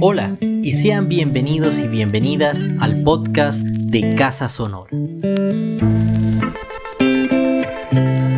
Hola 0.00 0.36
y 0.40 0.72
sean 0.72 1.08
bienvenidos 1.08 1.78
y 1.78 1.88
bienvenidas 1.88 2.64
al 2.80 3.02
podcast 3.02 3.60
de 3.60 4.14
Casa 4.14 4.48
Sonora. 4.48 4.90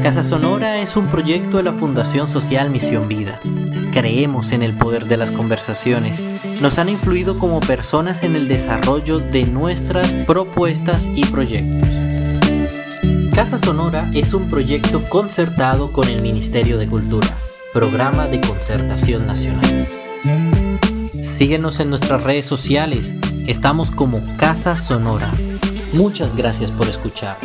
Casa 0.03 0.23
Sonora 0.25 0.79
es 0.79 0.97
un 0.97 1.07
proyecto 1.09 1.59
de 1.59 1.63
la 1.63 1.73
Fundación 1.73 2.29
Social 2.29 2.71
Misión 2.71 3.09
Vida. 3.09 3.39
Creemos 3.93 4.53
en 4.53 4.63
el 4.63 4.75
poder 4.75 5.07
de 5.07 5.17
las 5.17 5.33
conversaciones. 5.33 6.21
Nos 6.61 6.79
han 6.79 6.89
influido 6.89 7.39
como 7.39 7.61
personas 7.61 8.23
en 8.23 8.37
el 8.37 8.49
desarrollo 8.49 9.19
de 9.19 9.45
nuestras 9.45 10.15
propuestas 10.15 11.09
y 11.15 11.25
proyectos. 11.27 11.89
Casa 13.35 13.59
Sonora 13.59 14.11
es 14.13 14.35
un 14.35 14.51
proyecto 14.51 15.03
concertado 15.09 15.93
con 15.93 16.09
el 16.09 16.21
Ministerio 16.21 16.77
de 16.77 16.89
Cultura, 16.89 17.27
Programa 17.73 18.27
de 18.27 18.41
Concertación 18.41 19.29
Nacional. 19.29 19.87
Síguenos 21.23 21.79
en 21.79 21.89
nuestras 21.89 22.23
redes 22.25 22.45
sociales. 22.45 23.15
Estamos 23.47 23.93
como 23.93 24.21
Casa 24.37 24.77
Sonora. 24.77 25.33
Muchas 25.93 26.37
gracias 26.37 26.73
por 26.73 26.89
escuchar. 26.89 27.39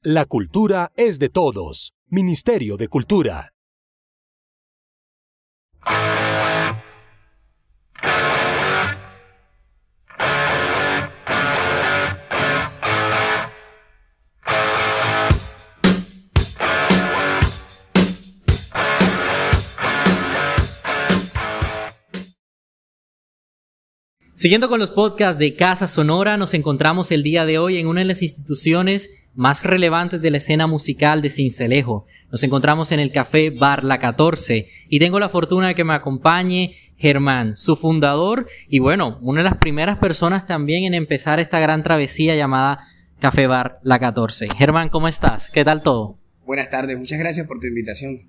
La 0.00 0.24
cultura 0.24 0.90
es 0.96 1.18
de 1.18 1.28
todos. 1.28 1.92
Ministerio 2.06 2.78
de 2.78 2.88
Cultura. 2.88 3.52
Siguiendo 24.40 24.70
con 24.70 24.80
los 24.80 24.90
podcasts 24.90 25.38
de 25.38 25.54
Casa 25.54 25.86
Sonora, 25.86 26.38
nos 26.38 26.54
encontramos 26.54 27.12
el 27.12 27.22
día 27.22 27.44
de 27.44 27.58
hoy 27.58 27.76
en 27.76 27.86
una 27.86 28.00
de 28.00 28.06
las 28.06 28.22
instituciones 28.22 29.10
más 29.34 29.64
relevantes 29.64 30.22
de 30.22 30.30
la 30.30 30.38
escena 30.38 30.66
musical 30.66 31.20
de 31.20 31.28
Cincelejo. 31.28 32.06
Nos 32.32 32.42
encontramos 32.42 32.90
en 32.90 33.00
el 33.00 33.12
Café 33.12 33.50
Bar 33.50 33.84
La 33.84 33.98
14 33.98 34.66
y 34.88 34.98
tengo 34.98 35.20
la 35.20 35.28
fortuna 35.28 35.68
de 35.68 35.74
que 35.74 35.84
me 35.84 35.92
acompañe 35.92 36.74
Germán, 36.96 37.58
su 37.58 37.76
fundador 37.76 38.46
y 38.66 38.78
bueno, 38.78 39.18
una 39.20 39.42
de 39.42 39.50
las 39.50 39.58
primeras 39.58 39.98
personas 39.98 40.46
también 40.46 40.84
en 40.84 40.94
empezar 40.94 41.38
esta 41.38 41.60
gran 41.60 41.82
travesía 41.82 42.34
llamada 42.34 42.88
Café 43.18 43.46
Bar 43.46 43.78
La 43.82 43.98
14. 43.98 44.48
Germán, 44.56 44.88
¿cómo 44.88 45.06
estás? 45.06 45.50
¿Qué 45.50 45.66
tal 45.66 45.82
todo? 45.82 46.16
Buenas 46.46 46.70
tardes, 46.70 46.96
muchas 46.96 47.18
gracias 47.18 47.46
por 47.46 47.60
tu 47.60 47.66
invitación. 47.66 48.22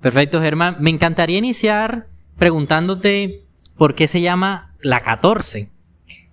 Perfecto, 0.00 0.42
Germán. 0.42 0.78
Me 0.80 0.90
encantaría 0.90 1.38
iniciar 1.38 2.08
preguntándote 2.36 3.44
por 3.76 3.94
qué 3.94 4.08
se 4.08 4.20
llama 4.20 4.65
la 4.86 5.00
14. 5.00 5.68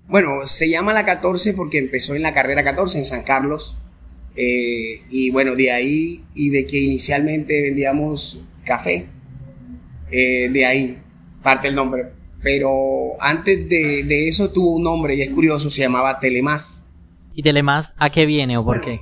Bueno, 0.07 0.45
se 0.45 0.69
llama 0.69 0.93
la 0.93 1.05
14 1.05 1.53
porque 1.53 1.79
empezó 1.79 2.13
en 2.13 2.21
la 2.21 2.35
carrera 2.35 2.63
14 2.63 2.99
en 2.99 3.05
San 3.05 3.23
Carlos. 3.23 3.75
Eh, 4.35 5.01
y 5.09 5.31
bueno, 5.31 5.55
de 5.55 5.71
ahí 5.71 6.23
y 6.35 6.49
de 6.49 6.67
que 6.67 6.77
inicialmente 6.77 7.61
vendíamos 7.61 8.41
café, 8.63 9.07
eh, 10.11 10.49
de 10.51 10.65
ahí 10.67 10.99
parte 11.41 11.67
el 11.67 11.75
nombre. 11.75 12.09
Pero 12.43 13.19
antes 13.19 13.67
de, 13.67 14.27
eso 14.27 14.51
tuvo 14.51 14.75
un 14.75 14.83
nombre 14.83 15.15
y 15.15 15.23
es 15.23 15.31
curioso, 15.31 15.71
se 15.71 15.81
llamaba 15.81 16.19
Telemás. 16.19 16.85
¿Y 17.33 17.41
Telemás 17.41 17.93
a 17.97 18.11
qué 18.11 18.27
viene 18.27 18.57
o 18.57 18.63
por 18.63 18.81
qué? 18.81 18.99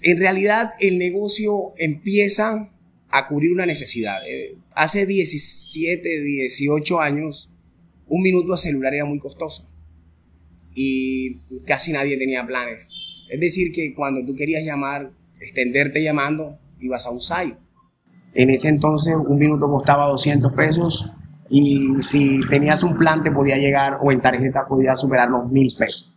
En 0.00 0.18
realidad 0.18 0.72
el 0.78 0.98
negocio 0.98 1.72
empieza 1.76 2.70
a 3.08 3.26
cubrir 3.26 3.52
una 3.52 3.66
necesidad. 3.66 4.20
Eh, 4.28 4.54
hace 4.74 5.06
17, 5.06 6.20
18 6.20 7.00
años 7.00 7.51
un 8.12 8.20
minuto 8.20 8.52
a 8.52 8.58
celular 8.58 8.92
era 8.92 9.06
muy 9.06 9.18
costoso 9.18 9.66
y 10.74 11.38
casi 11.66 11.92
nadie 11.92 12.18
tenía 12.18 12.46
planes. 12.46 12.90
Es 13.30 13.40
decir, 13.40 13.72
que 13.72 13.94
cuando 13.94 14.20
tú 14.26 14.34
querías 14.34 14.62
llamar, 14.66 15.12
extenderte 15.40 16.02
llamando, 16.02 16.58
ibas 16.78 17.06
a 17.06 17.10
un 17.10 17.22
site. 17.22 17.56
En 18.34 18.50
ese 18.50 18.68
entonces 18.68 19.14
un 19.16 19.38
minuto 19.38 19.66
costaba 19.66 20.08
200 20.08 20.52
pesos 20.52 21.06
y 21.48 22.02
si 22.02 22.40
tenías 22.50 22.82
un 22.82 22.98
plan 22.98 23.22
te 23.22 23.30
podía 23.30 23.56
llegar 23.56 23.96
o 24.02 24.12
en 24.12 24.20
tarjeta 24.20 24.66
podía 24.68 24.94
superar 24.94 25.30
los 25.30 25.50
1000 25.50 25.74
pesos. 25.78 26.12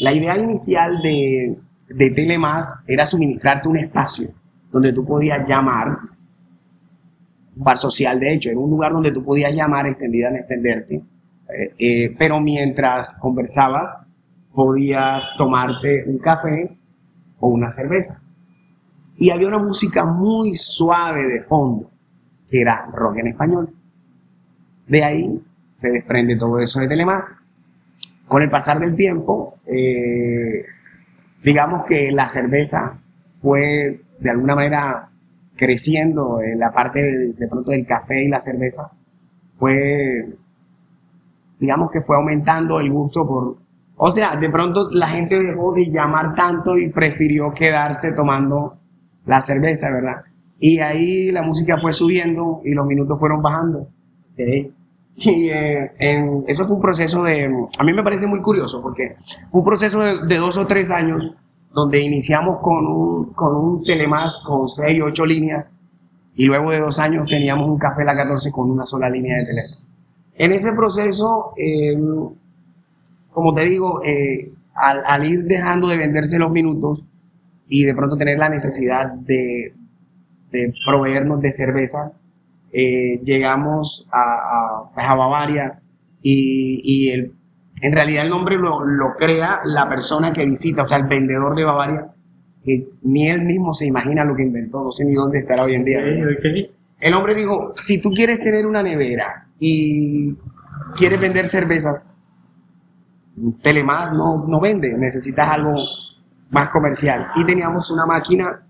La 0.00 0.12
idea 0.12 0.36
inicial 0.38 1.00
de, 1.02 1.56
de 1.88 2.10
Telemás 2.10 2.68
era 2.88 3.06
suministrarte 3.06 3.68
un 3.68 3.76
espacio 3.76 4.32
donde 4.72 4.92
tú 4.92 5.04
podías 5.04 5.48
llamar 5.48 5.98
bar 7.54 7.78
social, 7.78 8.18
de 8.20 8.34
hecho, 8.34 8.50
era 8.50 8.58
un 8.58 8.70
lugar 8.70 8.92
donde 8.92 9.12
tú 9.12 9.24
podías 9.24 9.52
llamar 9.52 9.86
extendida 9.86 10.28
en 10.28 10.36
extenderte, 10.36 10.94
eh, 10.94 11.74
eh, 11.78 12.16
pero 12.18 12.40
mientras 12.40 13.14
conversabas 13.14 14.06
podías 14.54 15.30
tomarte 15.36 16.04
un 16.06 16.18
café 16.18 16.76
o 17.38 17.48
una 17.48 17.70
cerveza. 17.70 18.20
Y 19.16 19.30
había 19.30 19.48
una 19.48 19.58
música 19.58 20.04
muy 20.04 20.54
suave 20.54 21.26
de 21.28 21.42
fondo, 21.42 21.90
que 22.50 22.60
era 22.60 22.86
rock 22.92 23.18
en 23.18 23.26
español. 23.28 23.68
De 24.86 25.04
ahí 25.04 25.40
se 25.74 25.90
desprende 25.90 26.36
todo 26.36 26.58
eso 26.58 26.80
de 26.80 26.88
Telemás. 26.88 27.24
Con 28.26 28.42
el 28.42 28.50
pasar 28.50 28.78
del 28.78 28.94
tiempo, 28.94 29.58
eh, 29.66 30.64
digamos 31.42 31.84
que 31.86 32.10
la 32.12 32.28
cerveza 32.28 32.98
fue 33.42 34.00
de 34.18 34.30
alguna 34.30 34.54
manera 34.54 35.09
creciendo 35.60 36.40
en 36.40 36.58
la 36.58 36.72
parte 36.72 37.02
de, 37.02 37.46
pronto 37.46 37.70
del 37.70 37.86
café 37.86 38.24
y 38.24 38.28
la 38.28 38.40
cerveza, 38.40 38.90
fue, 39.58 40.26
digamos 41.58 41.90
que 41.90 42.00
fue 42.00 42.16
aumentando 42.16 42.80
el 42.80 42.90
gusto 42.90 43.26
por, 43.26 43.58
o 43.96 44.12
sea, 44.12 44.36
de 44.36 44.48
pronto 44.48 44.88
la 44.90 45.08
gente 45.08 45.38
dejó 45.38 45.74
de 45.74 45.90
llamar 45.90 46.34
tanto 46.34 46.78
y 46.78 46.88
prefirió 46.88 47.52
quedarse 47.52 48.12
tomando 48.12 48.78
la 49.26 49.42
cerveza, 49.42 49.90
¿verdad? 49.90 50.22
Y 50.58 50.80
ahí 50.80 51.30
la 51.30 51.42
música 51.42 51.76
fue 51.78 51.92
subiendo 51.92 52.62
y 52.64 52.72
los 52.72 52.86
minutos 52.86 53.18
fueron 53.18 53.42
bajando. 53.42 53.88
Y 55.22 55.50
eh, 55.50 55.90
eso 56.46 56.66
fue 56.66 56.76
un 56.76 56.80
proceso 56.80 57.22
de, 57.22 57.44
a 57.78 57.84
mí 57.84 57.92
me 57.92 58.02
parece 58.02 58.26
muy 58.26 58.40
curioso 58.40 58.80
porque 58.80 59.16
un 59.52 59.62
proceso 59.62 59.98
de 60.00 60.36
dos 60.38 60.56
o 60.56 60.66
tres 60.66 60.90
años 60.90 61.34
donde 61.72 62.00
iniciamos 62.00 62.58
con 62.60 62.86
un, 62.86 63.32
con 63.32 63.54
un 63.56 63.84
telemás 63.84 64.36
con 64.44 64.68
6, 64.68 65.02
8 65.04 65.26
líneas 65.26 65.70
y 66.34 66.44
luego 66.44 66.70
de 66.70 66.80
dos 66.80 66.98
años 66.98 67.28
teníamos 67.28 67.68
un 67.68 67.78
café 67.78 68.04
La 68.04 68.14
14 68.14 68.50
con 68.50 68.70
una 68.70 68.86
sola 68.86 69.08
línea 69.08 69.38
de 69.38 69.46
teléfono. 69.46 69.86
En 70.34 70.52
ese 70.52 70.72
proceso, 70.72 71.52
eh, 71.56 71.96
como 73.30 73.54
te 73.54 73.64
digo, 73.64 74.02
eh, 74.04 74.50
al, 74.74 75.24
ir 75.30 75.44
dejando 75.44 75.88
de 75.88 75.98
venderse 75.98 76.38
los 76.38 76.50
minutos 76.50 77.04
y 77.68 77.84
de 77.84 77.94
pronto 77.94 78.16
tener 78.16 78.38
la 78.38 78.48
necesidad 78.48 79.12
de, 79.12 79.74
de 80.50 80.74
proveernos 80.86 81.40
de 81.40 81.52
cerveza, 81.52 82.12
eh, 82.72 83.20
llegamos 83.22 84.08
a, 84.10 84.88
a, 84.96 85.12
a 85.12 85.14
Bavaria 85.14 85.80
y, 86.22 86.80
y 86.84 87.10
el 87.10 87.34
en 87.80 87.92
realidad 87.94 88.24
el 88.24 88.30
nombre 88.30 88.56
lo, 88.56 88.78
crea 89.18 89.60
la 89.64 89.88
persona 89.88 90.32
que 90.32 90.44
visita, 90.44 90.82
o 90.82 90.84
sea, 90.84 90.98
el 90.98 91.06
vendedor 91.06 91.54
de 91.54 91.64
Bavaria, 91.64 92.06
que 92.64 92.88
ni 93.02 93.28
él 93.28 93.42
mismo 93.42 93.72
se 93.72 93.86
imagina 93.86 94.24
lo 94.24 94.36
que 94.36 94.42
inventó, 94.42 94.84
no 94.84 94.92
sé 94.92 95.04
ni 95.04 95.14
dónde 95.14 95.38
estará 95.38 95.64
hoy 95.64 95.74
en 95.74 95.84
día. 95.84 96.00
El 97.00 97.14
hombre 97.14 97.34
dijo, 97.34 97.72
si 97.76 98.00
tú 98.00 98.10
quieres 98.10 98.40
tener 98.40 98.66
una 98.66 98.82
nevera 98.82 99.46
y 99.58 100.34
quieres 100.96 101.20
vender 101.20 101.46
cervezas, 101.46 102.12
Telemás 103.62 104.12
no, 104.12 104.44
no 104.46 104.60
vende, 104.60 104.94
necesitas 104.98 105.48
algo 105.48 105.74
más 106.50 106.68
comercial. 106.70 107.28
Y 107.36 107.46
teníamos 107.46 107.90
una 107.90 108.04
máquina 108.04 108.62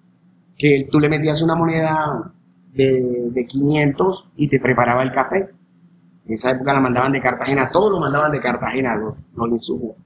que 0.57 0.87
tú 0.91 1.01
le 1.01 1.09
metías 1.09 1.43
una 1.43 1.57
moneda 1.57 2.33
de, 2.73 3.31
de 3.33 3.47
500 3.47 4.29
y 4.37 4.49
te 4.49 4.61
preparaba 4.61 5.03
el 5.03 5.13
café. 5.13 5.49
En 6.31 6.35
esa 6.37 6.53
época 6.53 6.73
la 6.73 6.81
mandaban 6.81 7.11
de 7.11 7.21
Cartagena, 7.21 7.71
todos 7.73 7.91
lo 7.91 7.99
mandaban 7.99 8.31
de 8.31 8.39
Cartagena, 8.39 8.95
los, 8.95 9.21
los 9.35 9.49
insumos. 9.49 9.97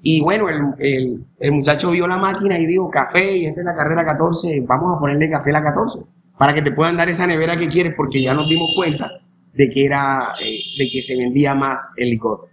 Y 0.00 0.22
bueno, 0.22 0.48
el, 0.78 1.26
el, 1.38 1.52
muchacho 1.52 1.90
vio 1.90 2.06
la 2.06 2.16
máquina 2.16 2.58
y 2.58 2.64
dijo, 2.64 2.88
café, 2.88 3.36
y 3.36 3.44
esta 3.44 3.60
es 3.60 3.66
la 3.66 3.76
carrera 3.76 4.02
14, 4.02 4.64
vamos 4.66 4.96
a 4.96 4.98
ponerle 4.98 5.28
café 5.28 5.50
a 5.50 5.52
la 5.52 5.62
14, 5.62 6.06
para 6.38 6.54
que 6.54 6.62
te 6.62 6.72
puedan 6.72 6.96
dar 6.96 7.10
esa 7.10 7.26
nevera 7.26 7.54
que 7.58 7.68
quieres, 7.68 7.92
porque 7.94 8.22
ya 8.22 8.32
nos 8.32 8.48
dimos 8.48 8.70
cuenta 8.74 9.10
de 9.52 9.68
que 9.68 9.84
era, 9.84 10.32
eh, 10.40 10.58
de 10.78 10.88
que 10.90 11.02
se 11.02 11.14
vendía 11.14 11.54
más 11.54 11.86
el 11.98 12.12
licor. 12.12 12.48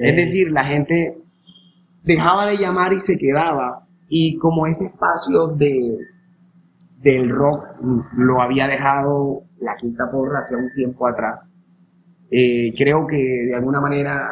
Es 0.00 0.16
decir, 0.16 0.50
la 0.50 0.64
gente 0.64 1.16
dejaba 2.02 2.48
de 2.48 2.56
llamar 2.56 2.94
y 2.94 2.98
se 2.98 3.16
quedaba, 3.16 3.86
y 4.08 4.38
como 4.38 4.66
ese 4.66 4.86
espacio 4.86 5.46
de, 5.48 5.98
del 7.00 7.30
rock 7.30 7.64
lo 8.16 8.42
había 8.42 8.66
dejado 8.66 9.44
la 9.60 9.76
quinta 9.76 10.10
porra 10.10 10.40
hace 10.40 10.56
un 10.56 10.72
tiempo 10.74 11.06
atrás, 11.06 11.38
eh, 12.36 12.74
creo 12.76 13.06
que 13.06 13.16
de 13.16 13.54
alguna 13.54 13.80
manera 13.80 14.28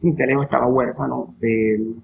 Cincelejo 0.00 0.42
estaba 0.42 0.66
huérfano 0.66 1.36
de, 1.38 1.94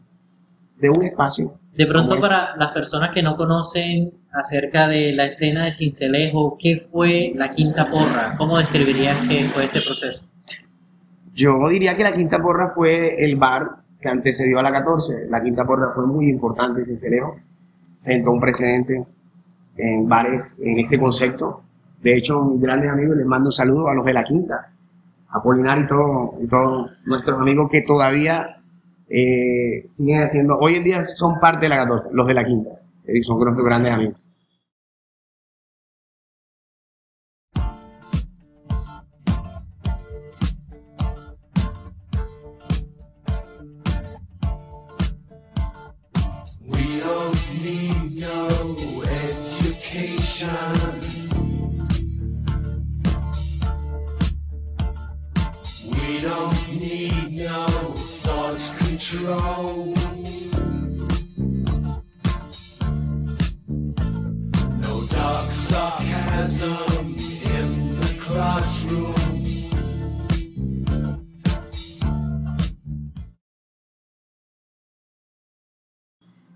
de 0.77 0.91
un 0.91 1.03
espacio. 1.03 1.55
De 1.77 1.87
pronto 1.87 2.21
para 2.21 2.57
las 2.57 2.73
personas 2.73 3.11
que 3.13 3.21
no 3.21 3.37
conocen 3.37 4.13
acerca 4.33 4.87
de 4.87 5.13
la 5.13 5.27
escena 5.27 5.65
de 5.65 5.73
Cincelejo, 5.73 6.57
¿qué 6.57 6.87
fue 6.93 7.33
la 7.35 7.51
Quinta 7.51 7.91
Porra? 7.91 8.37
¿Cómo 8.39 8.59
describirías 8.59 9.29
que 9.29 9.49
fue 9.53 9.65
ese 9.65 9.81
proceso? 9.83 10.23
Yo 11.35 11.59
diría 11.69 11.97
que 11.97 12.05
la 12.05 12.13
Quinta 12.13 12.39
Porra 12.39 12.71
fue 12.71 13.17
el 13.19 13.35
bar 13.35 13.67
que 14.01 14.09
antecedió 14.09 14.61
a 14.61 14.63
la 14.63 14.71
14. 14.71 15.27
La 15.31 15.43
Quinta 15.43 15.65
Porra 15.65 15.93
fue 15.97 16.07
muy 16.07 16.31
importante 16.31 16.81
en 16.81 16.87
Cincelejo, 16.87 17.37
sentó 17.99 18.31
un 18.31 18.41
precedente 18.41 19.05
en 19.77 20.09
bares 20.09 20.45
en 20.63 20.79
este 20.79 20.97
concepto. 20.97 21.63
De 22.01 22.17
hecho, 22.17 22.41
mis 22.41 22.61
grandes 22.61 22.89
amigos 22.89 23.17
les 23.17 23.27
mando 23.27 23.49
un 23.49 23.53
saludo 23.53 23.89
a 23.89 23.95
los 23.95 24.05
de 24.05 24.15
la 24.15 24.23
Quinta, 24.23 24.71
a 25.33 25.43
Polinar 25.43 25.79
y, 25.79 25.87
todo, 25.87 26.35
y 26.41 26.47
todos 26.47 26.91
nuestros 27.05 27.41
amigos 27.41 27.69
que 27.71 27.83
todavía 27.83 28.57
eh, 29.09 29.87
siguen 29.97 30.23
haciendo, 30.23 30.59
hoy 30.59 30.77
en 30.77 30.85
día 30.85 31.07
son 31.15 31.39
parte 31.41 31.67
de 31.67 31.69
la 31.71 31.77
14, 31.77 32.11
los 32.13 32.27
de 32.27 32.35
la 32.35 32.45
Quinta, 32.45 32.71
son 33.23 33.39
nuestros 33.39 33.65
grandes 33.65 33.93
amigos. 33.93 34.27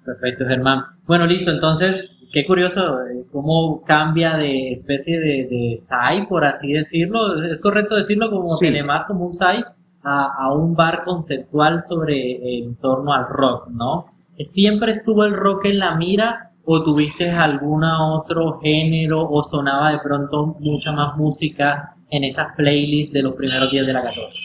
Perfecto, 0.05 0.47
Germán. 0.47 0.85
Bueno, 1.07 1.27
listo, 1.27 1.51
entonces, 1.51 2.05
qué 2.33 2.47
curioso 2.47 3.01
eh, 3.03 3.25
cómo 3.33 3.83
cambia 3.85 4.37
de 4.37 4.73
especie 4.73 5.19
de, 5.19 5.47
de 5.49 5.83
SAI, 5.89 6.27
por 6.27 6.45
así 6.45 6.73
decirlo. 6.73 7.43
¿Es 7.45 7.61
correcto 7.61 7.97
decirlo 7.97 8.31
como 8.31 8.47
tiene 8.59 8.83
más 8.83 9.07
como 9.07 9.27
un 9.27 9.35
SAI 9.35 9.65
a, 10.05 10.53
un 10.53 10.75
bar 10.75 11.05
conceptual 11.05 11.83
sobre 11.83 12.59
en 12.59 12.77
torno 12.77 13.13
al 13.13 13.27
rock, 13.29 13.69
¿no? 13.69 14.07
¿Siempre 14.41 14.93
estuvo 14.93 15.25
el 15.25 15.35
rock 15.35 15.67
en 15.67 15.79
la 15.79 15.95
mira 15.95 16.51
o 16.65 16.83
tuviste 16.83 17.31
algún 17.31 17.85
otro 17.85 18.59
género 18.61 19.23
o 19.29 19.43
sonaba 19.45 19.93
de 19.93 19.99
pronto 20.01 20.57
mucha 20.61 20.93
más 20.93 21.17
música 21.17 21.95
en 22.11 22.25
esas 22.25 22.55
playlists 22.57 23.13
de 23.13 23.23
los 23.23 23.35
primeros 23.35 23.71
días 23.71 23.87
de 23.87 23.93
la 23.93 24.03
14? 24.03 24.39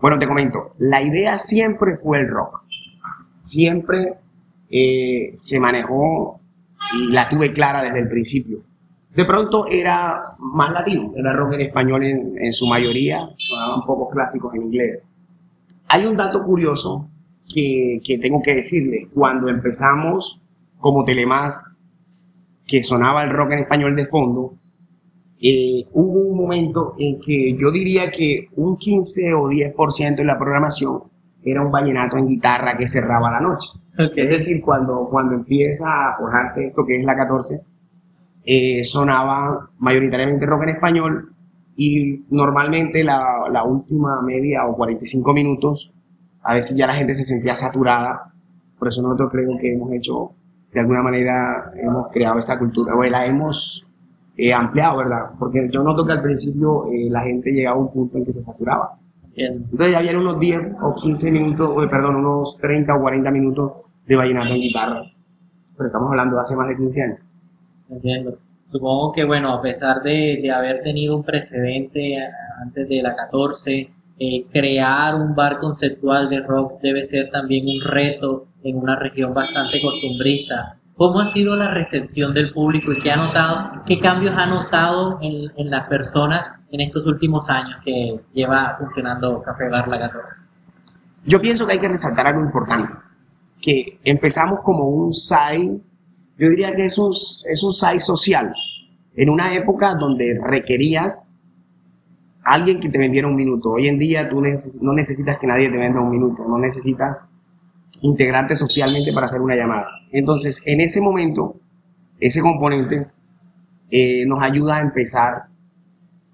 Bueno, 0.00 0.18
te 0.18 0.26
comento, 0.26 0.74
la 0.78 1.02
idea 1.02 1.38
siempre 1.38 1.96
fue 2.02 2.20
el 2.20 2.28
rock. 2.28 2.62
Siempre 3.40 4.14
eh, 4.76 5.30
se 5.34 5.60
manejó 5.60 6.40
y 6.98 7.12
la 7.12 7.28
tuve 7.28 7.52
clara 7.52 7.80
desde 7.80 8.00
el 8.00 8.08
principio. 8.08 8.64
De 9.14 9.24
pronto 9.24 9.66
era 9.68 10.34
más 10.40 10.72
latino, 10.72 11.12
era 11.16 11.32
rock 11.32 11.52
en 11.52 11.60
español 11.60 12.02
en, 12.02 12.52
su 12.52 12.66
mayoría, 12.66 13.30
sonaban 13.38 13.82
pocos 13.86 14.12
clásicos 14.12 14.52
en 14.54 14.62
inglés. 14.62 15.00
Hay 15.86 16.04
un 16.06 16.16
dato 16.16 16.42
curioso 16.42 17.08
que, 17.54 18.00
que 18.04 18.18
tengo 18.18 18.42
que 18.42 18.56
decirles. 18.56 19.06
Cuando 19.14 19.48
empezamos 19.48 20.40
como 20.80 21.04
Telemás, 21.04 21.68
que 22.66 22.82
sonaba 22.82 23.22
el 23.22 23.30
rock 23.30 23.52
en 23.52 23.58
español 23.60 23.94
de 23.94 24.06
fondo, 24.06 24.54
eh, 25.40 25.86
hubo 25.92 26.30
un 26.30 26.36
momento 26.36 26.94
en 26.98 27.20
que 27.20 27.56
yo 27.56 27.70
diría 27.70 28.10
que 28.10 28.48
un 28.56 28.76
15 28.76 29.34
o 29.34 29.48
10% 29.48 30.16
de 30.16 30.24
la 30.24 30.36
programación 30.36 31.04
era 31.44 31.62
un 31.62 31.70
vallenato 31.70 32.16
en 32.16 32.26
guitarra 32.26 32.76
que 32.76 32.88
cerraba 32.88 33.30
la 33.30 33.40
noche. 33.40 33.68
Es 33.96 34.28
decir, 34.28 34.60
cuando, 34.60 35.08
cuando 35.08 35.34
empieza 35.34 35.86
a 35.86 36.16
forjarte 36.18 36.66
esto 36.66 36.84
que 36.84 36.96
es 36.96 37.04
la 37.04 37.14
14, 37.14 37.60
eh, 38.44 38.82
sonaba 38.82 39.70
mayoritariamente 39.78 40.46
rock 40.46 40.64
en 40.64 40.68
español 40.70 41.32
y 41.76 42.24
normalmente 42.30 43.04
la, 43.04 43.48
la, 43.50 43.64
última 43.64 44.20
media 44.22 44.66
o 44.66 44.76
45 44.76 45.32
minutos, 45.32 45.92
a 46.42 46.54
veces 46.54 46.76
ya 46.76 46.86
la 46.86 46.94
gente 46.94 47.14
se 47.14 47.24
sentía 47.24 47.54
saturada, 47.54 48.32
por 48.78 48.88
eso 48.88 49.00
nosotros 49.00 49.30
creo 49.30 49.56
que 49.60 49.72
hemos 49.72 49.92
hecho, 49.92 50.32
de 50.72 50.80
alguna 50.80 51.02
manera, 51.02 51.72
hemos 51.76 52.08
creado 52.12 52.38
esa 52.38 52.58
cultura, 52.58 52.94
o 52.96 53.02
la 53.04 53.26
hemos 53.26 53.86
eh, 54.36 54.52
ampliado, 54.52 54.98
¿verdad? 54.98 55.30
Porque 55.38 55.68
yo 55.72 55.82
noto 55.82 56.04
que 56.04 56.12
al 56.12 56.22
principio 56.22 56.86
eh, 56.92 57.08
la 57.10 57.22
gente 57.22 57.50
llegaba 57.50 57.76
a 57.76 57.80
un 57.80 57.92
punto 57.92 58.18
en 58.18 58.24
que 58.24 58.32
se 58.32 58.42
saturaba. 58.42 58.98
Entonces 59.36 59.90
ya 59.90 59.98
había 59.98 60.16
unos 60.16 60.38
10 60.38 60.60
o 60.80 60.94
15 60.94 61.30
minutos, 61.30 61.88
perdón, 61.90 62.16
unos 62.16 62.56
30 62.58 62.94
o 62.94 63.00
40 63.00 63.30
minutos 63.32 63.72
de 64.06 64.16
vallenato 64.16 64.54
en 64.54 64.60
guitarra. 64.60 65.02
Pero 65.76 65.86
estamos 65.86 66.10
hablando 66.10 66.36
de 66.36 66.42
hace 66.42 66.56
más 66.56 66.68
de 66.68 66.76
15 66.76 67.02
años. 67.02 67.18
Entiendo. 67.90 68.38
Supongo 68.66 69.12
que, 69.12 69.24
bueno, 69.24 69.52
a 69.52 69.62
pesar 69.62 70.02
de, 70.02 70.40
de 70.42 70.50
haber 70.50 70.82
tenido 70.82 71.16
un 71.16 71.22
precedente 71.22 72.18
antes 72.60 72.88
de 72.88 73.02
la 73.02 73.14
14, 73.14 73.90
eh, 74.18 74.46
crear 74.52 75.16
un 75.16 75.34
bar 75.34 75.58
conceptual 75.58 76.28
de 76.30 76.40
rock 76.40 76.80
debe 76.80 77.04
ser 77.04 77.30
también 77.30 77.66
un 77.66 77.80
reto 77.82 78.46
en 78.62 78.76
una 78.76 78.96
región 78.96 79.34
bastante 79.34 79.80
costumbrista. 79.82 80.76
¿Cómo 80.96 81.20
ha 81.20 81.26
sido 81.26 81.56
la 81.56 81.74
recepción 81.74 82.32
del 82.32 82.52
público 82.52 82.92
y 82.92 83.00
qué 83.00 83.10
ha 83.10 83.16
notado, 83.16 83.82
qué 83.84 83.98
cambios 83.98 84.34
ha 84.36 84.46
notado 84.46 85.18
en, 85.20 85.50
en 85.56 85.70
las 85.70 85.88
personas 85.88 86.48
en 86.70 86.80
estos 86.80 87.04
últimos 87.06 87.48
años 87.48 87.76
que 87.84 88.20
lleva 88.32 88.76
funcionando 88.78 89.42
Café 89.42 89.68
Bar 89.68 89.88
La 89.88 89.98
14? 89.98 90.42
Yo 91.26 91.40
pienso 91.40 91.66
que 91.66 91.72
hay 91.72 91.78
que 91.80 91.88
resaltar 91.88 92.28
algo 92.28 92.42
importante 92.42 92.88
que 93.64 93.98
empezamos 94.04 94.60
como 94.60 94.88
un 94.88 95.12
SAI, 95.12 95.80
yo 96.38 96.48
diría 96.50 96.74
que 96.74 96.86
es 96.86 96.98
un, 96.98 97.12
es 97.12 97.62
un 97.62 97.72
SAI 97.72 98.00
social, 98.00 98.52
en 99.16 99.30
una 99.30 99.54
época 99.54 99.94
donde 99.94 100.38
requerías 100.44 101.26
alguien 102.44 102.80
que 102.80 102.88
te 102.88 102.98
vendiera 102.98 103.26
un 103.26 103.36
minuto. 103.36 103.70
Hoy 103.70 103.88
en 103.88 103.98
día 103.98 104.28
tú 104.28 104.42
no 104.80 104.92
necesitas 104.92 105.38
que 105.38 105.46
nadie 105.46 105.70
te 105.70 105.78
venda 105.78 106.00
un 106.00 106.10
minuto, 106.10 106.44
no 106.46 106.58
necesitas 106.58 107.22
integrarte 108.02 108.56
socialmente 108.56 109.12
para 109.12 109.26
hacer 109.26 109.40
una 109.40 109.56
llamada. 109.56 109.88
Entonces, 110.12 110.60
en 110.66 110.80
ese 110.80 111.00
momento, 111.00 111.56
ese 112.20 112.42
componente 112.42 113.06
eh, 113.90 114.26
nos 114.26 114.42
ayuda 114.42 114.76
a 114.76 114.80
empezar 114.80 115.44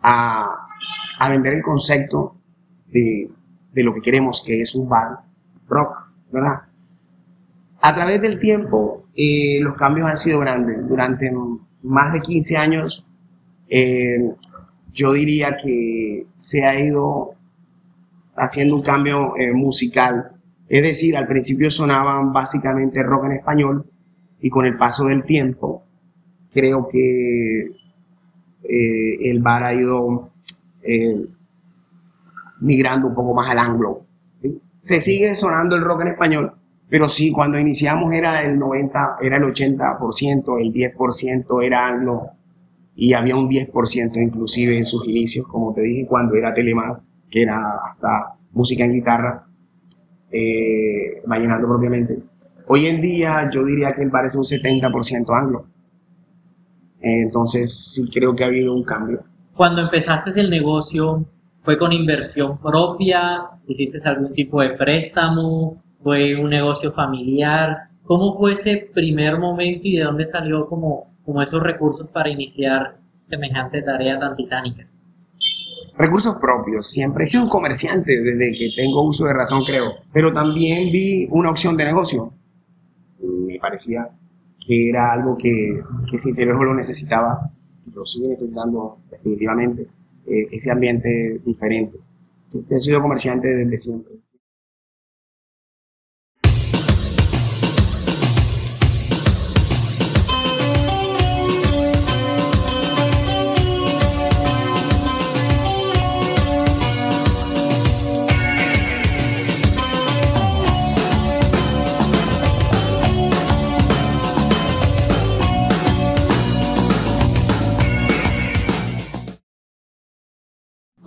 a, 0.03 0.69
a 1.19 1.29
vender 1.29 1.55
el 1.55 1.63
concepto 1.63 2.35
de, 2.89 3.31
de, 3.73 3.85
lo 3.85 3.95
que 3.95 4.01
queremos, 4.01 4.43
que 4.45 4.63
es 4.63 4.75
un 4.75 4.89
bar 4.89 5.21
rock, 5.69 5.97
¿verdad? 6.33 6.70
A 7.83 7.95
través 7.95 8.21
del 8.21 8.39
tiempo, 8.39 9.07
eh, 9.15 9.59
los 9.61 9.77
cambios 9.77 10.11
han 10.11 10.19
sido 10.19 10.39
grandes. 10.39 10.87
Durante 10.87 11.33
más 11.83 12.13
de 12.13 12.21
15 12.21 12.57
años, 12.57 13.07
eh, 13.69 14.33
yo 14.93 15.13
diría 15.13 15.57
que 15.57 16.27
se 16.35 16.65
ha 16.65 16.79
ido 16.79 17.35
haciendo 18.37 18.77
un 18.77 18.83
cambio 18.83 19.35
eh, 19.37 19.53
musical. 19.53 20.33
Es 20.69 20.83
decir, 20.83 21.17
al 21.17 21.27
principio 21.27 21.71
sonaban 21.71 22.33
básicamente 22.33 23.03
rock 23.03 23.27
en 23.27 23.33
español 23.33 23.87
y 24.41 24.51
con 24.51 24.67
el 24.67 24.77
paso 24.77 25.05
del 25.07 25.25
tiempo, 25.25 25.83
creo 26.53 26.89
que 26.89 27.73
el 28.63 29.41
bar 29.41 29.65
ha 29.65 29.75
ido 29.75 30.31
migrando 32.61 33.09
un 33.09 33.15
poco 33.15 33.35
más 33.35 33.51
al 33.51 33.59
anglo. 33.59 34.05
Se 34.79 35.01
sigue 35.01 35.35
sonando 35.35 35.77
el 35.77 35.83
rock 35.83 36.03
en 36.03 36.09
español, 36.09 36.53
pero 36.91 37.09
sí, 37.09 37.31
cuando 37.31 37.57
iniciamos 37.59 38.13
era 38.13 38.43
el 38.43 38.59
90, 38.59 39.19
era 39.23 39.37
el 39.37 39.45
80%, 39.45 40.61
el 40.61 40.73
10% 40.73 41.65
era 41.65 41.87
anglo 41.87 42.31
y 42.97 43.15
había 43.15 43.37
un 43.37 43.49
10% 43.49 44.21
inclusive 44.21 44.77
en 44.77 44.85
sus 44.85 45.07
inicios, 45.07 45.47
como 45.47 45.73
te 45.73 45.83
dije, 45.83 46.07
cuando 46.07 46.35
era 46.35 46.53
Telemás, 46.53 47.01
que 47.31 47.43
era 47.43 47.61
hasta 47.91 48.35
música 48.53 48.85
en 48.85 48.93
guitarra, 48.93 49.47
eh, 50.33 51.23
propiamente. 51.25 52.19
Hoy 52.67 52.89
en 52.89 53.01
día 53.01 53.49
yo 53.53 53.65
diría 53.65 53.95
que 53.95 54.07
parece 54.09 54.39
un 54.39 54.45
70% 54.45 55.33
anglo. 55.33 55.67
Entonces 57.01 57.93
sí 57.95 58.11
creo 58.13 58.35
que 58.35 58.43
ha 58.43 58.49
habido 58.49 58.75
un 58.75 58.83
cambio. 58.83 59.23
Cuando 59.55 59.83
empezaste 59.83 60.39
el 60.41 60.51
negocio, 60.51 61.25
¿fue 61.63 61.79
con 61.79 61.93
inversión 61.93 62.59
propia? 62.59 63.43
¿Hiciste 63.69 64.01
algún 64.09 64.33
tipo 64.33 64.61
de 64.61 64.71
préstamo? 64.71 65.81
Fue 66.03 66.37
un 66.37 66.51
negocio 66.51 66.93
familiar. 66.93 67.89
¿Cómo 68.05 68.37
fue 68.39 68.55
ese 68.55 68.91
primer 68.93 69.39
momento 69.39 69.83
y 69.85 69.97
de 69.97 70.05
dónde 70.05 70.27
salió 70.27 70.67
como, 70.67 71.13
como 71.25 71.43
esos 71.43 71.63
recursos 71.63 72.09
para 72.09 72.29
iniciar 72.29 72.97
semejante 73.29 73.83
tarea 73.83 74.19
tan 74.19 74.37
titánica? 74.37 74.87
Recursos 75.97 76.37
propios. 76.41 76.89
Siempre 76.91 77.25
he 77.25 77.27
sido 77.27 77.45
un 77.45 77.51
comerciante 77.51 78.21
desde 78.21 78.53
que 78.53 78.71
tengo 78.77 79.03
uso 79.03 79.25
de 79.27 79.35
razón, 79.35 79.65
creo. 79.65 79.93
Pero 80.13 80.33
también 80.33 80.91
vi 80.91 81.29
una 81.31 81.51
opción 81.51 81.77
de 81.77 81.85
negocio. 81.85 82.33
Me 83.21 83.59
parecía 83.59 84.09
que 84.67 84.89
era 84.89 85.13
algo 85.13 85.37
que, 85.37 85.81
que 86.11 86.19
Cincelejo 86.19 86.65
lo 86.65 86.75
necesitaba, 86.75 87.51
lo 87.95 88.07
sigue 88.07 88.29
necesitando 88.29 88.99
definitivamente, 89.11 89.87
eh, 90.27 90.47
ese 90.53 90.71
ambiente 90.71 91.41
diferente. 91.45 91.99
He 92.71 92.81
sido 92.81 93.01
comerciante 93.01 93.49
desde 93.49 93.79
siempre. 93.79 94.15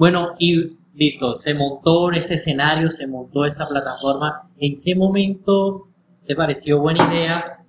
Bueno, 0.03 0.31
y 0.37 0.75
listo, 0.95 1.39
se 1.39 1.53
montó 1.53 2.11
ese 2.11 2.33
escenario, 2.35 2.91
se 2.91 3.07
montó 3.07 3.45
esa 3.45 3.65
plataforma. 3.69 4.49
¿En 4.57 4.81
qué 4.81 4.95
momento 4.95 5.87
te 6.27 6.35
pareció 6.35 6.81
buena 6.81 7.09
idea 7.09 7.63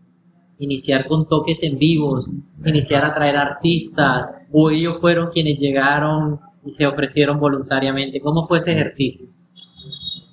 iniciar 0.59 1.07
con 1.07 1.29
toques 1.29 1.63
en 1.63 1.79
vivos, 1.79 2.29
iniciar 2.65 3.05
a 3.05 3.15
traer 3.15 3.37
artistas, 3.37 4.33
o 4.51 4.69
ellos 4.69 5.01
fueron 5.01 5.31
quienes 5.31 5.61
llegaron 5.61 6.41
y 6.65 6.75
se 6.75 6.89
ofrecieron 6.89 7.39
voluntariamente? 7.39 8.21
¿Cómo 8.21 8.49
fue 8.49 8.59
este 8.59 8.73
ejercicio? 8.73 9.29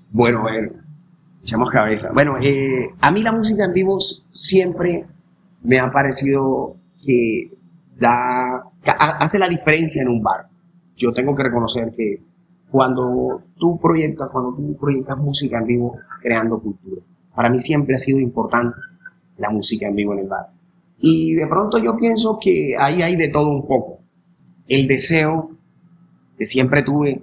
Bueno, 0.09 0.41
bueno, 0.41 0.71
echamos 1.43 1.69
cabeza. 1.69 2.09
Bueno, 2.15 2.39
eh, 2.41 2.95
a 2.99 3.11
mí 3.11 3.21
la 3.21 3.31
música 3.31 3.63
en 3.63 3.73
vivo 3.73 3.99
siempre 4.31 5.05
me 5.61 5.77
ha 5.77 5.91
parecido 5.91 6.77
que 7.05 7.51
da, 7.99 8.63
hace 9.19 9.37
la 9.37 9.47
diferencia 9.47 10.01
en 10.01 10.07
un 10.07 10.23
bar 10.23 10.50
yo 11.01 11.11
tengo 11.13 11.35
que 11.35 11.43
reconocer 11.43 11.91
que 11.95 12.21
cuando 12.69 13.41
tú 13.57 13.79
proyectas, 13.79 14.29
cuando 14.31 14.53
tú 14.53 14.77
proyectas 14.77 15.17
música 15.17 15.57
en 15.57 15.65
vivo, 15.65 15.97
creando 16.21 16.59
cultura. 16.59 17.01
Para 17.35 17.49
mí 17.49 17.59
siempre 17.59 17.95
ha 17.95 17.99
sido 17.99 18.19
importante 18.19 18.77
la 19.37 19.49
música 19.49 19.87
en 19.87 19.95
vivo 19.95 20.13
en 20.13 20.19
el 20.19 20.27
bar. 20.27 20.47
Y 20.99 21.33
de 21.33 21.47
pronto 21.47 21.79
yo 21.79 21.97
pienso 21.97 22.37
que 22.39 22.75
ahí 22.79 23.01
hay 23.01 23.15
de 23.15 23.29
todo 23.29 23.49
un 23.49 23.67
poco. 23.67 23.99
El 24.67 24.87
deseo 24.87 25.51
que 26.37 26.45
siempre 26.45 26.83
tuve 26.83 27.21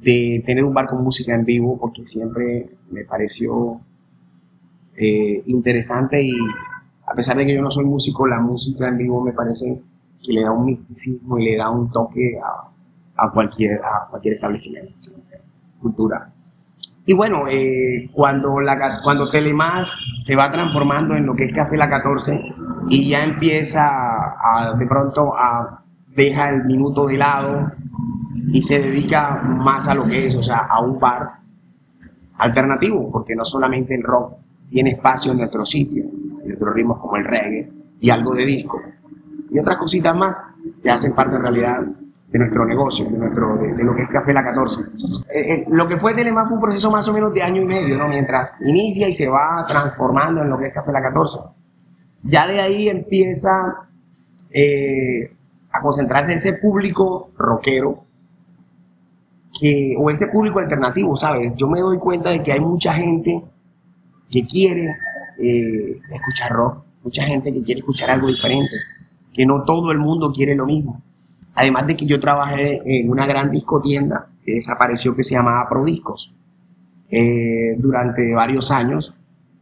de 0.00 0.42
tener 0.44 0.64
un 0.64 0.74
bar 0.74 0.86
con 0.88 1.02
música 1.02 1.34
en 1.34 1.44
vivo, 1.44 1.78
porque 1.78 2.04
siempre 2.04 2.68
me 2.90 3.04
pareció 3.04 3.80
eh, 4.96 5.42
interesante 5.46 6.22
y 6.22 6.32
a 7.06 7.14
pesar 7.14 7.36
de 7.36 7.46
que 7.46 7.54
yo 7.54 7.62
no 7.62 7.70
soy 7.70 7.84
músico, 7.84 8.26
la 8.26 8.40
música 8.40 8.88
en 8.88 8.98
vivo 8.98 9.22
me 9.22 9.32
parece 9.32 9.80
que 10.22 10.32
le 10.32 10.42
da 10.42 10.50
un 10.50 10.66
misticismo 10.66 11.38
y 11.38 11.44
le 11.44 11.56
da 11.56 11.70
un 11.70 11.90
toque 11.90 12.38
a, 12.42 12.75
a 13.16 13.30
cualquier, 13.30 13.80
a 13.82 14.08
cualquier 14.08 14.34
establecimiento 14.34 15.10
cultural. 15.80 16.32
Y 17.04 17.14
bueno, 17.14 17.46
eh, 17.48 18.10
cuando, 18.12 18.60
la, 18.60 19.00
cuando 19.04 19.30
Telemás 19.30 19.96
se 20.18 20.34
va 20.34 20.50
transformando 20.50 21.14
en 21.14 21.24
lo 21.24 21.34
que 21.34 21.44
es 21.44 21.54
Café 21.54 21.76
La 21.76 21.88
14 21.88 22.40
y 22.88 23.08
ya 23.08 23.22
empieza 23.22 23.82
de 24.76 24.86
pronto 24.86 25.32
a 25.36 25.82
deja 26.16 26.48
el 26.50 26.64
minuto 26.64 27.06
de 27.06 27.16
lado 27.18 27.70
y 28.52 28.60
se 28.62 28.80
dedica 28.80 29.40
más 29.42 29.86
a 29.86 29.94
lo 29.94 30.04
que 30.06 30.26
es, 30.26 30.34
o 30.34 30.42
sea, 30.42 30.66
a 30.68 30.80
un 30.80 30.98
bar 30.98 31.30
alternativo, 32.38 33.10
porque 33.12 33.36
no 33.36 33.44
solamente 33.44 33.94
el 33.94 34.02
rock 34.02 34.34
tiene 34.70 34.92
espacio 34.92 35.32
en 35.32 35.38
nuestro 35.38 35.64
sitio, 35.64 36.02
en 36.02 36.48
nuestros 36.48 36.74
ritmos 36.74 36.98
como 36.98 37.16
el 37.16 37.24
reggae 37.24 37.70
y 38.00 38.10
algo 38.10 38.34
de 38.34 38.44
disco 38.44 38.80
y 39.50 39.58
otras 39.58 39.78
cositas 39.78 40.16
más 40.16 40.42
que 40.82 40.90
hacen 40.90 41.14
parte 41.14 41.36
en 41.36 41.42
realidad 41.42 41.78
de 42.36 42.40
nuestro 42.40 42.66
negocio, 42.66 43.06
de, 43.06 43.16
nuestro, 43.16 43.56
de, 43.56 43.82
lo 43.82 43.94
que 43.94 44.02
es 44.02 44.08
Café 44.10 44.32
La 44.34 44.44
14. 44.44 44.82
Eh, 44.82 45.54
eh, 45.54 45.64
lo 45.68 45.88
que 45.88 45.98
fue 45.98 46.12
Telemás 46.12 46.44
fue 46.48 46.56
un 46.56 46.60
proceso 46.60 46.90
más 46.90 47.08
o 47.08 47.12
menos 47.12 47.32
de 47.32 47.42
año 47.42 47.62
y 47.62 47.64
medio, 47.64 47.96
¿no? 47.96 48.08
Mientras 48.08 48.58
inicia 48.60 49.08
y 49.08 49.14
se 49.14 49.26
va 49.26 49.64
transformando 49.66 50.42
en 50.42 50.50
lo 50.50 50.58
que 50.58 50.66
es 50.66 50.74
Café 50.74 50.92
La 50.92 51.00
14. 51.00 51.38
Ya 52.24 52.46
de 52.46 52.60
ahí 52.60 52.88
empieza 52.88 53.88
eh, 54.50 55.32
a 55.72 55.80
concentrarse 55.80 56.34
ese 56.34 56.52
público 56.54 57.30
rockero, 57.38 58.04
que, 59.58 59.94
o 59.98 60.10
ese 60.10 60.26
público 60.26 60.58
alternativo, 60.58 61.16
¿sabes? 61.16 61.54
Yo 61.56 61.68
me 61.68 61.80
doy 61.80 61.96
cuenta 61.96 62.30
de 62.30 62.42
que 62.42 62.52
hay 62.52 62.60
mucha 62.60 62.92
gente 62.92 63.42
que 64.30 64.44
quiere 64.44 64.94
escuchar 65.38 66.52
rock, 66.52 66.84
mucha 67.02 67.22
gente 67.24 67.50
que 67.50 67.62
quiere 67.62 67.80
escuchar 67.80 68.10
algo 68.10 68.26
diferente, 68.26 68.76
que 69.32 69.46
no 69.46 69.64
todo 69.64 69.90
el 69.90 69.98
mundo 69.98 70.32
quiere 70.34 70.54
lo 70.54 70.66
mismo. 70.66 71.00
Además 71.56 71.86
de 71.86 71.96
que 71.96 72.06
yo 72.06 72.20
trabajé 72.20 72.82
en 72.84 73.10
una 73.10 73.26
gran 73.26 73.50
discotienda 73.50 74.28
que 74.44 74.52
desapareció 74.52 75.16
que 75.16 75.24
se 75.24 75.34
llamaba 75.34 75.66
Prodiscos 75.68 76.34
eh, 77.10 77.74
durante 77.80 78.34
varios 78.34 78.70
años. 78.70 79.14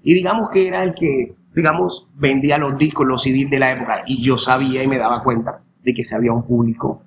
Y 0.03 0.15
digamos 0.15 0.51
que 0.51 0.67
era 0.67 0.83
el 0.83 0.93
que, 0.93 1.35
digamos, 1.55 2.09
vendía 2.17 2.59
los 2.59 2.77
discos, 2.77 3.07
los 3.07 3.23
CDs 3.23 3.49
de 3.49 3.61
la 3.61 3.73
época. 3.73 4.03
Y 4.07 4.25
yo 4.25 4.37
sabía 4.37 4.83
y 4.83 4.89
me 4.89 4.99
daba 4.99 5.23
cuenta 5.23 5.61
de 5.85 5.95
que 5.95 6.05
se 6.05 6.17
había 6.17 6.33
un 6.33 6.43
público 6.43 7.03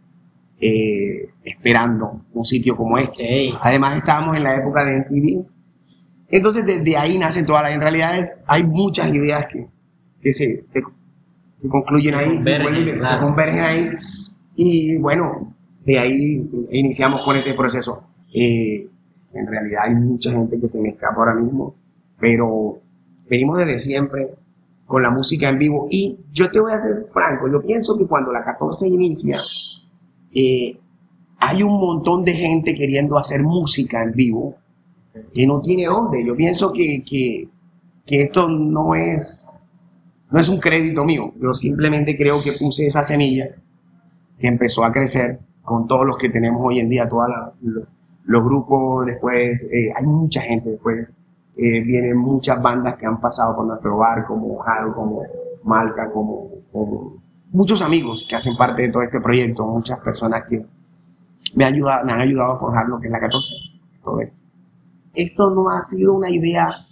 eh, 0.62 1.32
esperando 1.44 2.22
un 2.34 2.46
sitio 2.46 2.78
como 2.78 2.98
este. 2.98 3.50
Además 3.62 3.98
estábamos 3.98 4.38
en 4.38 4.44
la 4.44 4.56
época 4.56 4.86
de 4.86 5.00
MTV. 5.02 5.46
Entonces 6.30 6.64
desde 6.66 6.96
ahí 6.96 7.18
nacen 7.18 7.46
todas 7.46 7.64
las... 7.64 7.76
En 7.76 7.82
realidad 7.82 8.24
hay 8.48 8.64
muchas 8.64 9.14
ideas 9.14 9.48
que, 9.52 9.68
que 10.22 10.34
se 10.34 10.64
concluyen 11.70 12.16
ahí, 12.16 12.42
que 12.42 13.00
convergen 13.20 13.60
ahí 13.60 13.90
y 14.58 14.98
bueno, 14.98 15.54
de 15.86 16.00
ahí 16.00 16.50
iniciamos 16.72 17.22
con 17.24 17.38
este 17.38 17.54
proceso. 17.54 18.04
Eh, 18.34 18.88
en 19.34 19.48
realidad 19.48 19.84
hay 19.86 19.96
mucha 19.96 20.32
gente 20.32 20.60
que 20.60 20.68
se 20.68 20.82
me 20.82 20.90
escapa 20.90 21.16
ahora 21.18 21.36
mismo, 21.36 21.76
pero 22.20 22.80
venimos 23.30 23.60
desde 23.60 23.80
siempre 23.80 24.34
con 24.88 25.04
la 25.04 25.12
música 25.12 25.48
en 25.48 25.60
vivo. 25.60 25.88
Y 25.92 26.18
yo 26.34 26.50
te 26.50 26.60
voy 26.60 26.74
a 26.74 26.80
ser 26.80 27.06
franco, 27.14 27.48
yo 27.50 27.62
pienso 27.62 27.96
que 27.96 28.06
cuando 28.08 28.32
la 28.34 28.44
14 28.44 28.88
inicia, 28.88 29.40
eh, 30.34 30.76
hay 31.40 31.62
un 31.62 31.74
montón 31.80 32.26
de 32.26 32.34
gente 32.34 32.74
queriendo 32.74 33.16
hacer 33.18 33.44
música 33.44 34.02
en 34.02 34.12
vivo 34.14 34.56
que 35.36 35.46
no 35.46 35.62
tiene 35.62 35.86
dónde. 35.86 36.26
Yo 36.26 36.36
pienso 36.36 36.74
que, 36.74 37.04
que, 37.08 37.48
que 38.08 38.24
esto 38.24 38.50
no 38.50 38.96
es, 38.96 39.52
no 40.32 40.40
es 40.40 40.50
un 40.50 40.60
crédito 40.60 41.04
mío, 41.04 41.32
yo 41.40 41.54
simplemente 41.54 42.18
creo 42.18 42.42
que 42.42 42.54
puse 42.60 42.88
esa 42.88 43.04
semilla 43.04 43.56
que 44.40 44.48
empezó 44.48 44.84
a 44.84 44.92
crecer 44.92 45.40
con 45.64 45.88
todos 45.88 46.06
los 46.06 46.18
que 46.18 46.30
tenemos 46.30 46.62
hoy 46.64 46.80
en 46.80 46.90
día, 46.90 47.10
todos 47.10 47.28
los, 47.62 48.44
grupos, 48.44 49.06
después 49.06 49.64
eh, 49.64 49.92
hay 49.96 50.06
mucha 50.06 50.42
gente, 50.42 50.72
después 50.72 51.10
eh, 51.58 51.82
vienen 51.82 52.18
muchas 52.18 52.62
bandas 52.62 52.96
que 52.98 53.06
han 53.06 53.20
pasado 53.20 53.56
por 53.56 53.66
nuestro 53.66 53.98
bar, 53.98 54.26
como 54.26 54.58
Jaro, 54.60 54.94
como 54.96 55.24
Malca, 55.64 56.10
como, 56.12 56.50
muchos 57.52 57.82
amigos 57.82 58.26
que 58.30 58.36
hacen 58.36 58.56
parte 58.56 58.84
de 58.84 58.90
todo 58.90 59.04
este 59.04 59.20
proyecto, 59.20 59.66
muchas 59.66 60.00
personas 60.00 60.44
que 60.48 60.66
me, 61.56 61.66
ayuda, 61.66 62.04
me 62.04 62.14
han 62.14 62.22
ayudado 62.22 62.54
a 62.54 62.60
forjar 62.60 62.88
lo 62.88 63.00
que 63.00 63.08
es 63.08 63.12
la 63.12 63.20
14. 63.20 63.54
Todo 64.04 64.22
esto. 64.22 64.36
esto 65.16 65.50
no 65.50 65.70
ha 65.70 65.82
sido 65.82 66.14
una 66.14 66.30
idea, 66.30 66.86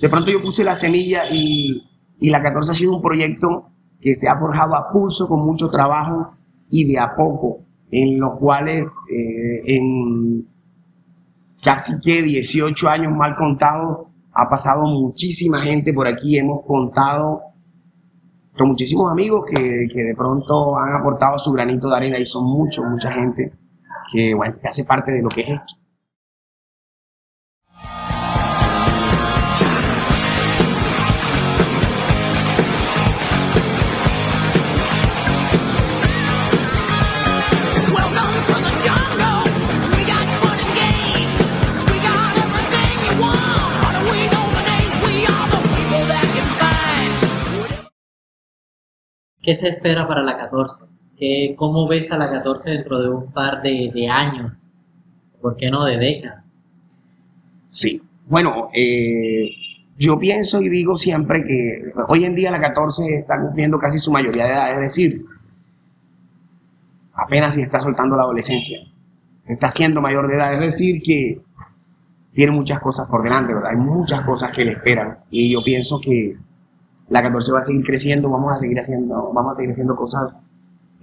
de 0.00 0.08
pronto 0.08 0.30
yo 0.30 0.42
puse 0.42 0.62
la 0.62 0.76
semilla 0.76 1.24
y, 1.30 1.82
y 2.20 2.30
la 2.30 2.42
14 2.42 2.70
ha 2.70 2.74
sido 2.74 2.94
un 2.94 3.02
proyecto 3.02 3.70
que 4.00 4.14
se 4.14 4.28
ha 4.28 4.38
forjado 4.38 4.76
a 4.76 4.92
pulso 4.92 5.26
con 5.26 5.44
mucho 5.44 5.68
trabajo 5.68 6.34
y 6.70 6.92
de 6.92 6.98
a 6.98 7.14
poco, 7.16 7.60
en 7.90 8.18
los 8.18 8.38
cuales 8.38 8.94
eh, 9.10 9.62
en 9.66 10.46
casi 11.62 11.98
que 12.00 12.22
18 12.22 12.88
años 12.88 13.12
mal 13.12 13.34
contados 13.34 14.08
ha 14.32 14.48
pasado 14.48 14.82
muchísima 14.82 15.60
gente 15.60 15.92
por 15.92 16.06
aquí, 16.06 16.38
hemos 16.38 16.64
contado 16.66 17.42
con 18.56 18.68
muchísimos 18.68 19.10
amigos 19.10 19.44
que, 19.46 19.86
que, 19.92 20.02
de 20.02 20.14
pronto 20.16 20.76
han 20.78 20.94
aportado 20.94 21.38
su 21.38 21.52
granito 21.52 21.88
de 21.88 21.96
arena 21.96 22.18
y 22.18 22.26
son 22.26 22.44
muchos, 22.44 22.84
mucha 22.84 23.10
gente 23.10 23.52
que, 24.12 24.34
bueno, 24.34 24.56
que 24.60 24.68
hace 24.68 24.84
parte 24.84 25.12
de 25.12 25.22
lo 25.22 25.28
que 25.28 25.40
es 25.42 25.48
esto. 25.50 25.83
¿Qué 49.44 49.54
se 49.54 49.68
espera 49.68 50.08
para 50.08 50.22
la 50.22 50.38
14? 50.38 50.84
¿Qué, 51.18 51.54
¿Cómo 51.56 51.86
ves 51.86 52.10
a 52.10 52.16
la 52.16 52.30
14 52.30 52.70
dentro 52.70 53.02
de 53.02 53.10
un 53.10 53.30
par 53.32 53.62
de, 53.62 54.08
años? 54.10 54.58
¿Por 55.40 55.56
qué 55.56 55.70
no 55.70 55.84
de 55.84 55.98
décadas? 55.98 56.44
Sí, 57.70 58.00
bueno, 58.26 58.70
eh, 58.72 59.50
yo 59.98 60.18
pienso 60.18 60.62
y 60.62 60.68
digo 60.70 60.96
siempre 60.96 61.44
que 61.44 61.92
hoy 62.08 62.24
en 62.24 62.34
día 62.34 62.50
la 62.50 62.60
14 62.60 63.04
está 63.18 63.38
cumpliendo 63.38 63.78
casi 63.78 63.98
su 63.98 64.10
mayoría 64.10 64.44
de 64.44 64.50
edad, 64.52 64.72
es 64.72 64.80
decir, 64.80 65.24
apenas 67.12 67.54
si 67.54 67.60
está 67.60 67.80
soltando 67.80 68.16
la 68.16 68.22
adolescencia, 68.22 68.80
está 69.46 69.70
siendo 69.70 70.00
mayor 70.00 70.26
de 70.26 70.36
edad, 70.36 70.52
es 70.54 70.60
decir, 70.60 71.02
que 71.02 71.40
tiene 72.32 72.52
muchas 72.52 72.80
cosas 72.80 73.06
por 73.08 73.22
delante, 73.22 73.52
¿verdad? 73.52 73.72
Hay 73.72 73.76
muchas 73.76 74.22
cosas 74.22 74.52
que 74.52 74.64
le 74.64 74.72
esperan 74.72 75.18
y 75.30 75.52
yo 75.52 75.62
pienso 75.62 76.00
que 76.00 76.36
la 77.08 77.22
14 77.22 77.52
va 77.52 77.58
a 77.60 77.62
seguir 77.62 77.84
creciendo, 77.84 78.30
vamos 78.30 78.52
a 78.52 78.58
seguir 78.58 78.78
haciendo, 78.78 79.32
vamos 79.32 79.52
a 79.52 79.54
seguir 79.54 79.70
haciendo 79.70 79.94
cosas 79.94 80.40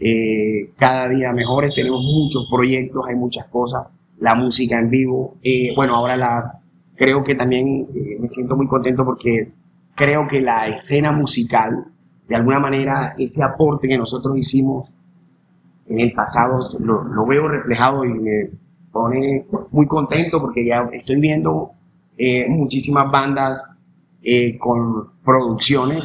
eh, 0.03 0.72
cada 0.77 1.10
día 1.10 1.31
mejores, 1.31 1.75
tenemos 1.75 2.01
muchos 2.01 2.48
proyectos, 2.50 3.05
hay 3.08 3.15
muchas 3.15 3.48
cosas, 3.50 3.88
la 4.20 4.34
música 4.34 4.79
en 4.79 4.89
vivo, 4.89 5.36
eh, 5.43 5.74
bueno, 5.75 5.96
ahora 5.96 6.17
las, 6.17 6.58
creo 6.96 7.24
que 7.24 7.36
también 7.36 7.88
eh, 7.93 8.17
me 8.20 8.27
siento 8.27 8.55
muy 8.55 8.67
contento 8.67 9.05
porque 9.05 9.51
creo 9.93 10.27
que 10.27 10.41
la 10.41 10.67
escena 10.70 11.12
musical, 11.12 11.86
de 12.27 12.36
alguna 12.36 12.60
manera, 12.60 13.13
ese 13.20 13.43
aporte 13.43 13.88
que 13.88 13.98
nosotros 13.98 14.36
hicimos 14.36 14.89
en 15.88 16.00
el 16.00 16.13
pasado, 16.13 16.60
lo, 16.79 17.03
lo 17.03 17.25
veo 17.27 17.48
reflejado 17.48 18.03
y 18.03 18.10
me 18.10 18.50
pone 18.91 19.46
muy 19.70 19.86
contento 19.86 20.41
porque 20.41 20.65
ya 20.65 20.89
estoy 20.91 21.20
viendo 21.20 21.72
muchísimas 22.50 23.10
bandas 23.12 23.75
con 24.59 25.09
producciones, 25.23 26.03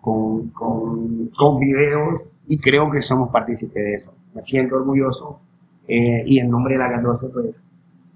con, 0.00 0.48
con, 0.50 1.28
con 1.28 1.58
videos 1.58 2.22
y 2.48 2.58
creo 2.58 2.90
que 2.90 3.00
somos 3.00 3.30
partícipes 3.30 3.82
de 3.82 3.94
eso. 3.94 4.14
Me 4.34 4.42
siento 4.42 4.76
orgulloso 4.76 5.40
eh, 5.86 6.22
y 6.26 6.38
en 6.38 6.50
nombre 6.50 6.74
de 6.74 6.80
la 6.80 6.90
14 6.90 7.28
pues 7.28 7.54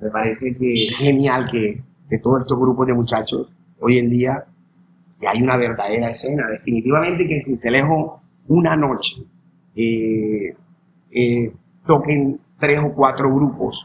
me 0.00 0.10
parece 0.10 0.54
que 0.56 0.86
es 0.86 0.94
genial 0.94 1.46
que, 1.50 1.80
que 2.08 2.18
todos 2.18 2.42
estos 2.42 2.58
grupos 2.58 2.86
de 2.86 2.94
muchachos 2.94 3.50
hoy 3.80 3.98
en 3.98 4.10
día 4.10 4.44
que 5.20 5.28
hay 5.28 5.42
una 5.42 5.56
verdadera 5.56 6.10
escena. 6.10 6.48
Definitivamente 6.48 7.26
que 7.26 7.38
en 7.38 7.44
Cincelejo 7.44 8.20
una 8.48 8.76
noche 8.76 9.16
eh, 9.74 10.54
eh, 11.10 11.52
toquen 11.86 12.40
tres 12.58 12.80
o 12.84 12.92
cuatro 12.94 13.32
grupos 13.32 13.84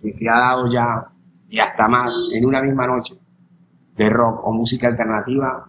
que 0.00 0.12
se 0.12 0.28
ha 0.28 0.38
dado 0.38 0.70
ya 0.70 1.06
y 1.48 1.58
hasta 1.58 1.86
más 1.86 2.16
en 2.32 2.46
una 2.46 2.62
misma 2.62 2.86
noche 2.86 3.14
de 3.96 4.08
rock 4.10 4.40
o 4.44 4.52
música 4.52 4.88
alternativa, 4.88 5.68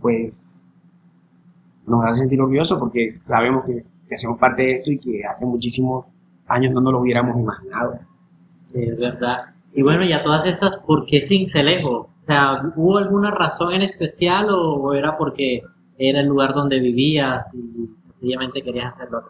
pues 0.00 0.56
nos 1.86 2.04
hace 2.04 2.20
sentir 2.20 2.40
orgullosos 2.40 2.78
porque 2.78 3.10
sabemos 3.10 3.64
que, 3.64 3.84
hacemos 4.14 4.38
parte 4.38 4.62
de 4.62 4.72
esto 4.72 4.92
y 4.92 4.98
que 4.98 5.24
hace 5.24 5.44
muchísimos 5.46 6.06
años 6.46 6.72
no 6.72 6.80
nos 6.80 6.92
lo 6.92 7.00
hubiéramos 7.00 7.38
imaginado. 7.38 7.98
Sí, 8.64 8.82
es 8.82 8.96
verdad. 8.98 9.46
Y 9.74 9.82
bueno, 9.82 10.04
ya 10.04 10.22
todas 10.22 10.46
estas, 10.46 10.76
¿por 10.76 11.06
qué 11.06 11.22
Cincelejo? 11.22 11.90
O 11.90 12.26
sea, 12.26 12.72
¿hubo 12.76 12.98
alguna 12.98 13.30
razón 13.32 13.72
en 13.74 13.82
especial 13.82 14.46
o 14.50 14.94
era 14.94 15.16
porque 15.16 15.62
era 15.98 16.20
el 16.20 16.26
lugar 16.26 16.54
donde 16.54 16.78
vivías 16.78 17.52
y 17.54 17.88
sencillamente 18.12 18.62
querías 18.62 18.94
hacerlo 18.94 19.24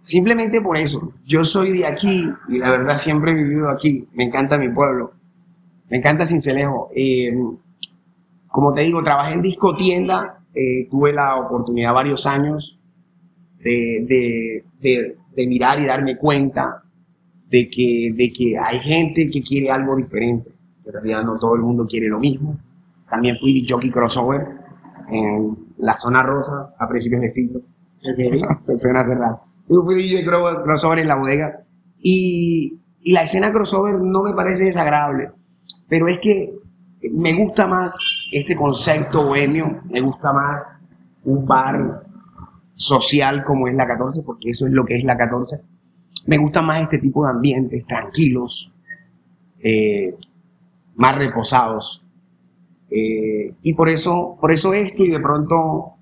Simplemente 0.00 0.60
por 0.60 0.76
eso. 0.76 1.12
Yo 1.26 1.44
soy 1.44 1.78
de 1.78 1.86
aquí 1.86 2.28
y 2.48 2.58
la 2.58 2.70
verdad 2.70 2.96
siempre 2.96 3.32
he 3.32 3.34
vivido 3.34 3.68
aquí. 3.68 4.06
Me 4.12 4.22
encanta 4.24 4.56
mi 4.56 4.68
pueblo. 4.68 5.12
Me 5.88 5.98
encanta 5.98 6.26
Cincelejo. 6.26 6.90
Eh, 6.94 7.32
como 8.48 8.72
te 8.74 8.82
digo, 8.82 9.02
trabajé 9.02 9.34
en 9.34 9.42
discotienda 9.42 10.36
eh, 10.58 10.88
tuve 10.90 11.12
la 11.12 11.36
oportunidad 11.36 11.92
varios 11.92 12.26
años 12.26 12.78
de, 13.58 14.64
mirar 15.36 15.78
y 15.80 15.84
darme 15.84 16.16
cuenta 16.16 16.82
de 17.50 17.68
que, 17.68 18.10
de 18.14 18.32
que 18.32 18.56
hay 18.58 18.80
gente 18.80 19.28
que 19.30 19.42
quiere 19.42 19.70
algo 19.70 19.94
diferente. 19.94 20.50
En 20.86 20.92
realidad 20.94 21.24
no 21.24 21.38
todo 21.38 21.56
el 21.56 21.60
mundo 21.60 21.86
quiere 21.86 22.08
lo 22.08 22.18
mismo. 22.18 22.58
También 23.10 23.36
fui 23.38 23.66
jockey 23.68 23.90
crossover 23.90 24.46
en 25.10 25.58
la 25.76 25.94
zona 25.98 26.22
rosa 26.22 26.74
a 26.78 26.88
principios 26.88 27.20
de 27.20 27.28
siglo. 27.28 27.60
Se 28.60 28.78
suena 28.78 29.04
cerrado. 29.04 29.42
Yo 29.68 29.82
fui 29.84 29.96
DJ 29.96 30.24
crossover 30.24 31.00
en 31.00 31.08
la 31.08 31.18
bodega 31.18 31.64
y, 31.98 32.80
y 33.02 33.12
la 33.12 33.24
escena 33.24 33.52
crossover 33.52 34.00
no 34.00 34.22
me 34.22 34.32
parece 34.32 34.64
desagradable, 34.64 35.32
pero 35.88 36.08
es 36.08 36.18
que 36.20 36.54
me 37.12 37.32
gusta 37.32 37.66
más 37.66 37.96
este 38.32 38.56
concepto 38.56 39.24
bohemio, 39.24 39.82
me 39.88 40.00
gusta 40.00 40.32
más 40.32 40.62
un 41.24 41.46
bar 41.46 42.02
social 42.74 43.42
como 43.44 43.68
es 43.68 43.74
la 43.74 43.86
14, 43.86 44.22
porque 44.22 44.50
eso 44.50 44.66
es 44.66 44.72
lo 44.72 44.84
que 44.84 44.96
es 44.96 45.04
la 45.04 45.16
14. 45.16 45.60
Me 46.26 46.38
gusta 46.38 46.62
más 46.62 46.82
este 46.82 46.98
tipo 46.98 47.24
de 47.24 47.30
ambientes 47.30 47.86
tranquilos, 47.86 48.72
eh, 49.62 50.14
más 50.96 51.16
reposados. 51.16 52.02
Eh, 52.90 53.54
y 53.62 53.74
por 53.74 53.88
eso, 53.88 54.36
por 54.40 54.52
eso 54.52 54.72
esto 54.72 55.04
y 55.04 55.10
de 55.10 55.20
pronto, 55.20 55.94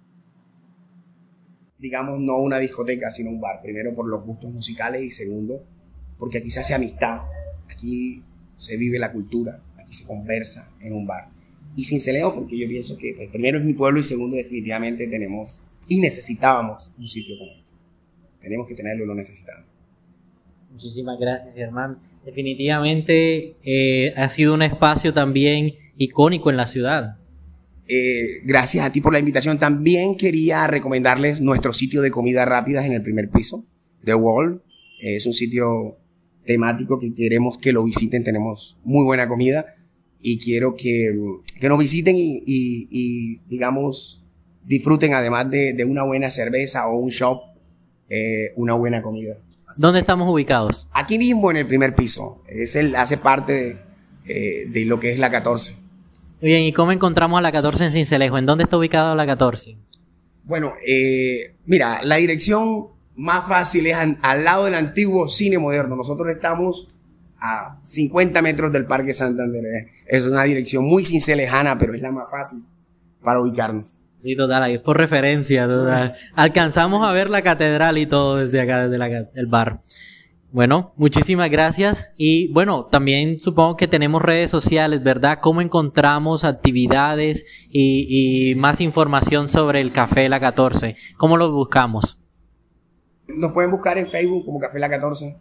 digamos, 1.79 2.21
no 2.21 2.39
una 2.39 2.59
discoteca, 2.59 3.11
sino 3.11 3.31
un 3.31 3.41
bar. 3.41 3.61
Primero 3.63 3.95
por 3.95 4.09
los 4.09 4.25
gustos 4.25 4.53
musicales 4.53 5.03
y 5.03 5.11
segundo, 5.11 5.63
porque 6.19 6.39
aquí 6.39 6.51
se 6.51 6.61
hace 6.61 6.75
amistad, 6.75 7.23
aquí 7.71 8.23
se 8.57 8.77
vive 8.77 8.99
la 8.99 9.13
cultura, 9.13 9.61
aquí 9.85 9.93
se 9.95 10.05
conversa 10.05 10.69
en 10.81 10.93
un 10.93 11.07
bar 11.07 11.35
y 11.77 11.85
Cincelejo, 11.85 12.35
porque 12.35 12.57
yo 12.57 12.69
pienso 12.69 12.97
que 12.97 13.15
pues, 13.15 13.29
primero 13.31 13.59
es 13.59 13.65
mi 13.65 13.75
pueblo 13.75 14.01
y 14.01 14.05
segundo 14.05 14.37
definitivamente 14.37 15.07
tenemos 15.07 15.61
y 15.89 16.01
necesitábamos 16.01 16.91
un 16.99 17.07
sitio 17.07 17.37
como 17.39 17.51
este. 17.53 17.73
Tenemos 18.41 18.69
que 18.69 18.75
tenerlo 18.75 19.05
y 19.05 19.07
lo 19.07 19.15
necesitamos. 19.15 19.67
Muchísimas 20.71 21.19
gracias, 21.19 21.55
Germán. 21.55 21.99
Definitivamente 22.25 23.55
eh, 23.65 24.13
ha 24.17 24.29
sido 24.29 24.55
un 24.55 24.63
espacio 24.63 25.13
también 25.13 25.75
icónico 25.97 26.51
en 26.51 26.57
la 26.57 26.67
ciudad. 26.67 27.17
Eh, 27.87 28.41
gracias 28.45 28.85
a 28.85 28.93
ti 28.93 29.01
por 29.01 29.13
la 29.13 29.19
invitación. 29.19 29.59
También 29.59 30.17
quería 30.17 30.67
recomendarles 30.67 31.41
nuestro 31.41 31.73
sitio 31.73 32.03
de 32.03 32.11
comidas 32.11 32.49
rápidas 32.49 32.87
en 32.87 32.93
el 32.93 33.03
primer 33.03 33.31
piso, 33.31 33.65
The 34.05 34.15
Wall. 34.15 34.63
es 35.01 35.27
un 35.27 35.35
sitio 35.35 35.99
temático 36.45 36.99
que 36.99 37.15
queremos 37.15 37.59
que 37.59 37.73
lo 37.73 37.85
visiten. 37.85 38.25
Tenemos 38.25 38.77
muy 38.85 39.05
buena 39.05 39.29
comida 39.29 39.67
y 40.21 40.39
quiero 40.39 40.75
que, 40.75 41.15
que 41.61 41.69
nos 41.69 41.79
visiten 41.79 42.17
y, 42.17 42.43
y, 42.47 43.41
digamos, 43.49 44.23
disfruten 44.65 45.15
además 45.15 45.51
de, 45.51 45.75
de, 45.75 45.85
una 45.85 46.03
buena 46.03 46.31
cerveza 46.31 46.87
o 46.89 46.97
un 46.97 47.11
shop, 47.11 47.43
eh, 48.09 48.53
una 48.57 48.75
buena 48.75 49.03
comida. 49.03 49.37
¿Dónde 49.77 50.01
estamos 50.01 50.33
ubicados? 50.33 50.89
Aquí 50.93 51.19
mismo 51.19 51.51
en 51.51 51.59
el 51.59 51.67
primer 51.67 51.95
piso. 51.95 52.43
Es 52.49 52.75
el, 52.77 52.95
hace 52.97 53.19
parte 53.19 53.53
de, 53.53 53.77
eh, 54.27 54.67
de 54.69 54.85
lo 54.85 55.01
que 55.01 55.13
es 55.13 55.19
la 55.19 55.31
14. 55.31 55.75
Bien, 56.41 56.63
¿y 56.63 56.73
cómo 56.73 56.93
encontramos 56.93 57.39
a 57.39 57.43
la 57.43 57.53
14 57.53 57.87
en 57.87 57.91
Cincelejo? 57.91 58.39
¿En 58.39 58.47
dónde 58.47 58.65
está 58.65 58.79
ubicado 58.79 59.15
la 59.15 59.27
14? 59.27 59.77
Bueno, 60.45 60.75
eh, 60.87 61.55
mira, 61.65 62.03
la 62.03 62.17
dirección 62.17 62.89
más 63.17 63.47
fácil 63.49 63.87
es 63.87 63.97
al 63.97 64.45
lado 64.45 64.65
del 64.65 64.75
antiguo 64.75 65.29
cine 65.29 65.59
moderno. 65.59 65.97
Nosotros 65.97 66.29
estamos 66.29 66.89
a 67.39 67.79
50 67.83 68.41
metros 68.43 68.73
del 68.73 68.87
Parque 68.87 69.13
Santander. 69.13 69.63
Es 70.07 70.25
una 70.25 70.45
dirección 70.45 70.85
muy 70.85 71.05
lejana, 71.05 71.79
pero 71.79 71.95
es 71.95 72.03
la 72.03 72.11
más 72.11 72.31
fácil 72.31 72.65
para 73.23 73.41
ubicarnos. 73.41 73.99
Sí, 74.17 74.35
total, 74.37 74.63
ahí 74.63 74.75
es 74.75 74.81
por 74.81 74.97
referencia, 74.97 75.67
total. 75.67 76.15
Alcanzamos 76.35 77.07
a 77.07 77.13
ver 77.13 77.29
la 77.29 77.43
catedral 77.43 77.99
y 77.99 78.07
todo 78.07 78.37
desde 78.39 78.61
acá, 78.61 78.89
desde 78.89 79.29
el 79.35 79.47
bar. 79.47 79.83
Bueno, 80.51 80.95
muchísimas 80.97 81.51
gracias. 81.51 82.07
Y 82.17 82.51
bueno, 82.53 82.85
también 82.85 83.41
supongo 83.41 83.77
que 83.77 83.89
tenemos 83.89 84.23
redes 84.23 84.51
sociales, 84.51 85.03
¿verdad? 85.03 85.41
¿Cómo 85.43 85.61
encontramos 85.61 86.45
actividades 86.45 87.45
y, 87.69 88.51
y 88.51 88.55
más 88.55 88.81
información 88.81 89.49
sobre 89.49 89.81
el 89.81 89.93
Café 89.93 90.29
La 90.29 90.41
14? 90.41 90.97
¿Cómo 91.19 91.37
lo 91.37 91.53
buscamos? 91.53 92.24
Nos 93.29 93.53
pueden 93.53 93.71
buscar 93.71 93.99
en 93.99 94.11
Facebook 94.11 94.45
como 94.45 94.59
Café 94.59 94.79
La 94.79 94.89
14. 94.89 95.37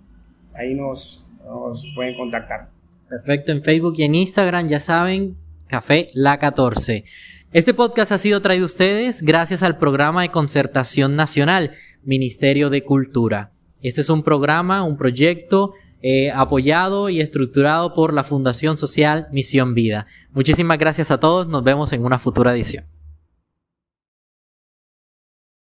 Ahí 0.54 0.74
nos, 0.74 1.26
nos 1.46 1.86
pueden 1.96 2.16
contactar. 2.18 2.70
Perfecto, 3.10 3.52
en 3.52 3.64
Facebook 3.64 3.96
y 3.98 4.04
en 4.04 4.16
Instagram 4.16 4.68
ya 4.68 4.80
saben, 4.80 5.38
Café 5.68 6.10
La 6.14 6.40
14. 6.40 7.04
Este 7.52 7.74
podcast 7.74 8.12
ha 8.12 8.18
sido 8.18 8.42
traído 8.42 8.64
a 8.64 8.66
ustedes 8.66 9.22
gracias 9.22 9.62
al 9.62 9.78
programa 9.78 10.24
de 10.24 10.32
concertación 10.32 11.16
nacional, 11.16 11.72
Ministerio 12.04 12.70
de 12.70 12.84
Cultura. 12.84 13.52
Este 13.82 14.02
es 14.02 14.10
un 14.10 14.24
programa, 14.24 14.84
un 14.84 14.98
proyecto 14.98 15.74
eh, 16.02 16.32
apoyado 16.32 17.10
y 17.10 17.20
estructurado 17.20 17.94
por 17.94 18.14
la 18.14 18.24
Fundación 18.24 18.78
Social 18.78 19.28
Misión 19.32 19.74
Vida. 19.74 20.08
Muchísimas 20.32 20.78
gracias 20.78 21.12
a 21.12 21.20
todos, 21.20 21.48
nos 21.48 21.64
vemos 21.64 21.94
en 21.94 22.04
una 22.04 22.18
futura 22.18 22.54
edición. 22.54 22.86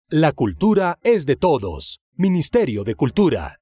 La 0.10 0.34
cultura 0.34 1.00
es 1.04 1.26
de 1.26 1.38
todos. 1.38 2.01
Ministerio 2.18 2.84
de 2.84 2.96
Cultura. 2.96 3.61